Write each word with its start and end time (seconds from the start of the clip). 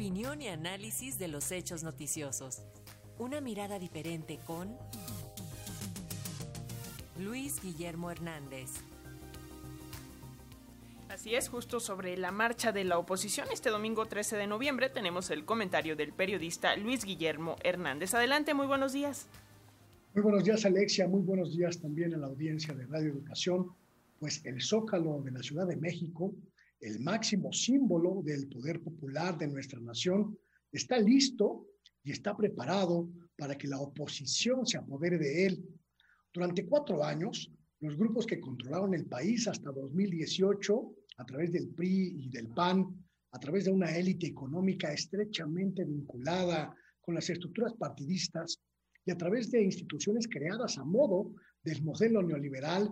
opinión 0.00 0.40
y 0.40 0.48
análisis 0.48 1.18
de 1.18 1.28
los 1.28 1.52
hechos 1.52 1.82
noticiosos. 1.82 2.62
Una 3.18 3.42
mirada 3.42 3.78
diferente 3.78 4.38
con 4.46 4.74
Luis 7.18 7.62
Guillermo 7.62 8.10
Hernández. 8.10 8.70
Así 11.10 11.34
es, 11.34 11.50
justo 11.50 11.80
sobre 11.80 12.16
la 12.16 12.32
marcha 12.32 12.72
de 12.72 12.84
la 12.84 12.96
oposición, 12.96 13.48
este 13.52 13.68
domingo 13.68 14.06
13 14.06 14.38
de 14.38 14.46
noviembre 14.46 14.88
tenemos 14.88 15.28
el 15.28 15.44
comentario 15.44 15.96
del 15.96 16.14
periodista 16.14 16.74
Luis 16.76 17.04
Guillermo 17.04 17.56
Hernández. 17.62 18.14
Adelante, 18.14 18.54
muy 18.54 18.66
buenos 18.66 18.94
días. 18.94 19.26
Muy 20.14 20.22
buenos 20.22 20.44
días, 20.44 20.64
Alexia. 20.64 21.08
Muy 21.08 21.20
buenos 21.20 21.54
días 21.54 21.78
también 21.78 22.14
a 22.14 22.16
la 22.16 22.28
audiencia 22.28 22.72
de 22.72 22.86
Radio 22.86 23.10
Educación. 23.10 23.66
Pues 24.18 24.46
el 24.46 24.62
Zócalo 24.62 25.20
de 25.20 25.32
la 25.32 25.42
Ciudad 25.42 25.66
de 25.66 25.76
México, 25.76 26.32
el 26.80 27.00
máximo 27.00 27.52
símbolo 27.52 28.22
del 28.24 28.48
poder 28.48 28.80
popular 28.80 29.36
de 29.36 29.48
nuestra 29.48 29.80
nación, 29.80 30.36
está 30.72 30.98
listo 30.98 31.66
y 32.02 32.12
está 32.12 32.36
preparado 32.36 33.08
para 33.36 33.56
que 33.56 33.68
la 33.68 33.80
oposición 33.80 34.66
se 34.66 34.78
apodere 34.78 35.18
de 35.18 35.46
él. 35.46 35.64
Durante 36.32 36.66
cuatro 36.66 37.04
años, 37.04 37.50
los 37.80 37.96
grupos 37.96 38.26
que 38.26 38.40
controlaron 38.40 38.94
el 38.94 39.06
país 39.06 39.46
hasta 39.48 39.70
2018 39.70 40.94
a 41.18 41.24
través 41.24 41.52
del 41.52 41.68
PRI 41.68 42.24
y 42.24 42.30
del 42.30 42.48
PAN, 42.48 42.86
a 43.32 43.38
través 43.38 43.64
de 43.64 43.70
una 43.70 43.94
élite 43.94 44.26
económica 44.26 44.92
estrechamente 44.92 45.84
vinculada 45.84 46.74
con 47.00 47.14
las 47.14 47.28
estructuras 47.30 47.74
partidistas 47.74 48.60
y 49.04 49.10
a 49.10 49.16
través 49.16 49.50
de 49.50 49.62
instituciones 49.62 50.26
creadas 50.28 50.78
a 50.78 50.84
modo 50.84 51.32
del 51.62 51.82
modelo 51.82 52.22
neoliberal, 52.22 52.90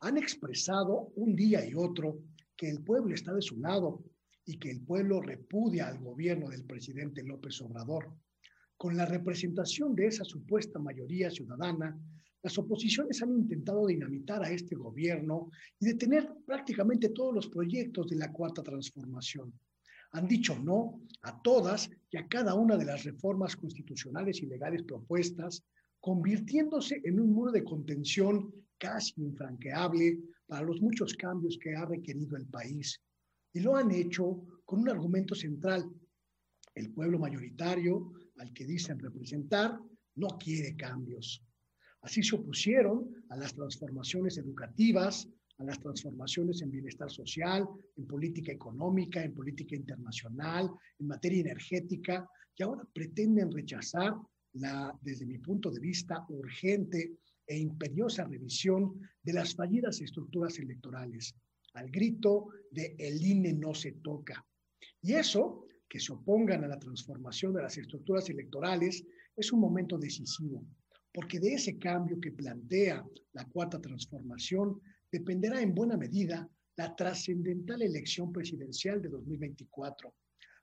han 0.00 0.16
expresado 0.16 1.12
un 1.16 1.34
día 1.34 1.66
y 1.66 1.74
otro 1.74 2.18
que 2.58 2.68
el 2.68 2.82
pueblo 2.82 3.14
está 3.14 3.32
de 3.32 3.40
su 3.40 3.58
lado 3.60 4.04
y 4.44 4.58
que 4.58 4.70
el 4.70 4.80
pueblo 4.80 5.22
repudia 5.22 5.86
al 5.86 6.00
gobierno 6.00 6.50
del 6.50 6.64
presidente 6.64 7.22
López 7.22 7.62
Obrador. 7.62 8.12
Con 8.76 8.96
la 8.96 9.06
representación 9.06 9.94
de 9.94 10.08
esa 10.08 10.24
supuesta 10.24 10.80
mayoría 10.80 11.30
ciudadana, 11.30 11.96
las 12.42 12.58
oposiciones 12.58 13.22
han 13.22 13.30
intentado 13.30 13.86
dinamitar 13.86 14.42
a 14.42 14.50
este 14.50 14.74
gobierno 14.74 15.50
y 15.78 15.86
detener 15.86 16.28
prácticamente 16.44 17.10
todos 17.10 17.34
los 17.34 17.48
proyectos 17.48 18.08
de 18.08 18.16
la 18.16 18.32
cuarta 18.32 18.62
transformación. 18.62 19.52
Han 20.12 20.26
dicho 20.26 20.58
no 20.58 21.00
a 21.22 21.40
todas 21.42 21.88
y 22.10 22.16
a 22.16 22.26
cada 22.26 22.54
una 22.54 22.76
de 22.76 22.86
las 22.86 23.04
reformas 23.04 23.54
constitucionales 23.54 24.42
y 24.42 24.46
legales 24.46 24.82
propuestas, 24.82 25.64
convirtiéndose 26.00 27.00
en 27.04 27.20
un 27.20 27.32
muro 27.32 27.52
de 27.52 27.64
contención 27.64 28.52
casi 28.78 29.20
infranqueable 29.20 30.20
para 30.46 30.62
los 30.62 30.80
muchos 30.80 31.14
cambios 31.14 31.58
que 31.60 31.74
ha 31.74 31.84
requerido 31.84 32.36
el 32.36 32.46
país. 32.46 33.00
Y 33.52 33.60
lo 33.60 33.76
han 33.76 33.90
hecho 33.90 34.44
con 34.64 34.80
un 34.80 34.88
argumento 34.88 35.34
central. 35.34 35.90
El 36.74 36.92
pueblo 36.92 37.18
mayoritario, 37.18 38.12
al 38.38 38.52
que 38.52 38.64
dicen 38.64 38.98
representar, 38.98 39.78
no 40.14 40.28
quiere 40.38 40.76
cambios. 40.76 41.42
Así 42.02 42.22
se 42.22 42.36
opusieron 42.36 43.24
a 43.30 43.36
las 43.36 43.54
transformaciones 43.54 44.38
educativas, 44.38 45.28
a 45.58 45.64
las 45.64 45.80
transformaciones 45.80 46.62
en 46.62 46.70
bienestar 46.70 47.10
social, 47.10 47.66
en 47.96 48.06
política 48.06 48.52
económica, 48.52 49.24
en 49.24 49.34
política 49.34 49.74
internacional, 49.74 50.70
en 50.98 51.06
materia 51.06 51.40
energética, 51.40 52.28
y 52.56 52.62
ahora 52.62 52.86
pretenden 52.92 53.50
rechazar 53.50 54.14
la, 54.60 54.96
desde 55.02 55.26
mi 55.26 55.38
punto 55.38 55.70
de 55.70 55.80
vista, 55.80 56.24
urgente 56.28 57.18
e 57.46 57.58
imperiosa 57.58 58.24
revisión 58.24 59.00
de 59.22 59.32
las 59.32 59.54
fallidas 59.54 60.00
estructuras 60.00 60.58
electorales, 60.58 61.34
al 61.74 61.90
grito 61.90 62.48
de 62.70 62.94
el 62.98 63.24
INE 63.24 63.52
no 63.52 63.74
se 63.74 63.92
toca. 63.92 64.44
Y 65.00 65.14
eso, 65.14 65.66
que 65.88 66.00
se 66.00 66.12
opongan 66.12 66.64
a 66.64 66.68
la 66.68 66.78
transformación 66.78 67.54
de 67.54 67.62
las 67.62 67.78
estructuras 67.78 68.28
electorales, 68.28 69.04
es 69.36 69.52
un 69.52 69.60
momento 69.60 69.96
decisivo 69.96 70.64
porque 71.12 71.40
de 71.40 71.54
ese 71.54 71.78
cambio 71.78 72.20
que 72.20 72.32
plantea 72.32 73.04
la 73.32 73.44
cuarta 73.46 73.80
transformación 73.80 74.80
dependerá 75.10 75.60
en 75.60 75.74
buena 75.74 75.96
medida 75.96 76.48
la 76.76 76.94
trascendental 76.94 77.82
elección 77.82 78.32
presidencial 78.32 79.02
de 79.02 79.08
2024, 79.08 80.14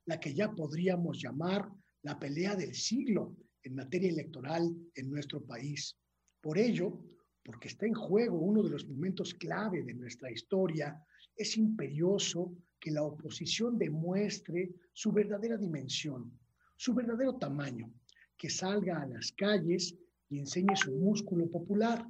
la 0.05 0.19
que 0.19 0.33
ya 0.33 0.51
podríamos 0.51 1.21
llamar 1.21 1.69
la 2.03 2.17
pelea 2.17 2.55
del 2.55 2.73
siglo 2.73 3.35
en 3.65 3.75
materia 3.75 4.09
electoral 4.09 4.73
en 4.95 5.09
nuestro 5.09 5.43
país. 5.43 5.97
Por 6.39 6.57
ello, 6.57 7.01
porque 7.43 7.67
está 7.67 7.85
en 7.85 7.93
juego 7.93 8.39
uno 8.39 8.63
de 8.63 8.69
los 8.69 8.87
momentos 8.87 9.33
clave 9.33 9.83
de 9.83 9.93
nuestra 9.93 10.31
historia, 10.31 11.03
es 11.35 11.57
imperioso 11.57 12.55
que 12.79 12.91
la 12.91 13.03
oposición 13.03 13.77
demuestre 13.77 14.71
su 14.93 15.11
verdadera 15.11 15.57
dimensión, 15.57 16.31
su 16.77 16.93
verdadero 16.93 17.35
tamaño, 17.37 17.91
que 18.37 18.49
salga 18.49 19.01
a 19.01 19.07
las 19.07 19.31
calles 19.31 19.95
y 20.29 20.39
enseñe 20.39 20.75
su 20.75 20.91
músculo 20.91 21.49
popular 21.49 22.05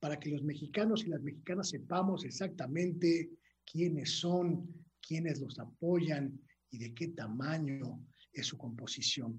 para 0.00 0.18
que 0.18 0.30
los 0.30 0.42
mexicanos 0.42 1.04
y 1.04 1.08
las 1.08 1.22
mexicanas 1.22 1.70
sepamos 1.70 2.24
exactamente 2.24 3.30
quiénes 3.64 4.20
son, 4.20 4.68
quiénes 5.00 5.40
los 5.40 5.58
apoyan 5.58 6.38
y 6.70 6.78
de 6.78 6.94
qué 6.94 7.08
tamaño 7.08 8.04
es 8.32 8.46
su 8.46 8.58
composición. 8.58 9.38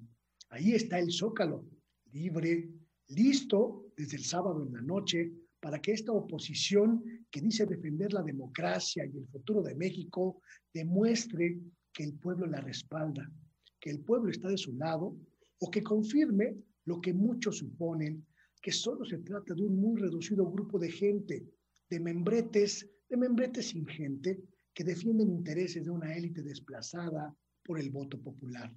Ahí 0.49 0.73
está 0.73 0.99
el 0.99 1.11
zócalo, 1.11 1.65
libre, 2.11 2.69
listo 3.09 3.91
desde 3.95 4.17
el 4.17 4.23
sábado 4.23 4.65
en 4.65 4.73
la 4.73 4.81
noche 4.81 5.31
para 5.59 5.79
que 5.79 5.91
esta 5.91 6.11
oposición 6.11 7.03
que 7.29 7.41
dice 7.41 7.65
defender 7.65 8.13
la 8.13 8.23
democracia 8.23 9.05
y 9.05 9.17
el 9.17 9.27
futuro 9.27 9.61
de 9.61 9.75
México 9.75 10.41
demuestre 10.73 11.59
que 11.93 12.03
el 12.03 12.13
pueblo 12.13 12.47
la 12.47 12.61
respalda, 12.61 13.29
que 13.79 13.89
el 13.89 13.99
pueblo 13.99 14.31
está 14.31 14.47
de 14.49 14.57
su 14.57 14.73
lado 14.73 15.15
o 15.59 15.69
que 15.69 15.83
confirme 15.83 16.55
lo 16.85 17.01
que 17.01 17.13
muchos 17.13 17.57
suponen, 17.57 18.25
que 18.61 18.71
solo 18.71 19.05
se 19.05 19.19
trata 19.19 19.53
de 19.53 19.63
un 19.63 19.79
muy 19.79 19.99
reducido 19.99 20.49
grupo 20.49 20.79
de 20.79 20.91
gente, 20.91 21.45
de 21.89 21.99
membretes, 21.99 22.89
de 23.09 23.17
membretes 23.17 23.67
sin 23.67 23.85
gente, 23.85 24.39
que 24.73 24.83
defienden 24.83 25.29
intereses 25.29 25.83
de 25.83 25.91
una 25.91 26.15
élite 26.15 26.41
desplazada 26.41 27.35
por 27.63 27.79
el 27.79 27.89
voto 27.89 28.19
popular. 28.19 28.73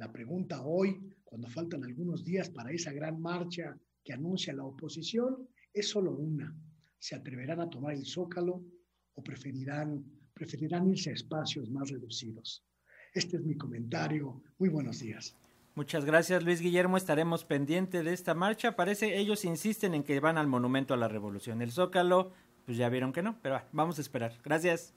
La 0.00 0.10
pregunta 0.10 0.62
hoy, 0.62 0.98
cuando 1.26 1.46
faltan 1.50 1.84
algunos 1.84 2.24
días 2.24 2.48
para 2.48 2.72
esa 2.72 2.90
gran 2.90 3.20
marcha 3.20 3.76
que 4.02 4.14
anuncia 4.14 4.54
la 4.54 4.64
oposición, 4.64 5.46
es 5.74 5.90
solo 5.90 6.12
una. 6.12 6.56
¿Se 6.98 7.14
atreverán 7.14 7.60
a 7.60 7.68
tomar 7.68 7.92
el 7.92 8.06
zócalo 8.06 8.64
o 9.12 9.22
preferirán, 9.22 10.02
preferirán 10.32 10.88
irse 10.88 11.10
a 11.10 11.12
espacios 11.12 11.68
más 11.70 11.90
reducidos? 11.90 12.64
Este 13.12 13.36
es 13.36 13.44
mi 13.44 13.58
comentario. 13.58 14.42
Muy 14.58 14.70
buenos 14.70 15.00
días. 15.00 15.36
Muchas 15.74 16.06
gracias 16.06 16.42
Luis 16.44 16.62
Guillermo, 16.62 16.96
estaremos 16.96 17.44
pendientes 17.44 18.02
de 18.02 18.14
esta 18.14 18.32
marcha. 18.32 18.76
Parece 18.76 19.18
ellos 19.18 19.44
insisten 19.44 19.92
en 19.92 20.02
que 20.02 20.18
van 20.18 20.38
al 20.38 20.46
Monumento 20.46 20.94
a 20.94 20.96
la 20.96 21.08
Revolución. 21.08 21.60
El 21.60 21.72
Zócalo, 21.72 22.32
pues 22.64 22.78
ya 22.78 22.88
vieron 22.88 23.12
que 23.12 23.20
no, 23.20 23.38
pero 23.42 23.60
vamos 23.72 23.98
a 23.98 24.00
esperar. 24.00 24.32
Gracias. 24.42 24.94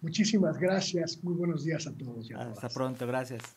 Muchísimas 0.00 0.58
gracias, 0.58 1.22
muy 1.22 1.34
buenos 1.34 1.62
días 1.62 1.86
a 1.86 1.96
todos. 1.96 2.28
Hasta 2.32 2.68
pronto, 2.70 3.06
gracias. 3.06 3.56